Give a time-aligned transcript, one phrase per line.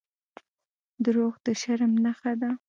[1.03, 2.51] •دروغ د شرم نښه ده.